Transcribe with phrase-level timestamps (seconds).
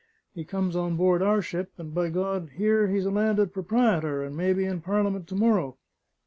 [0.33, 4.23] He comes on board our ship, and by God, here he is a landed proprietor,
[4.23, 5.77] and may be in Parliament to morrow!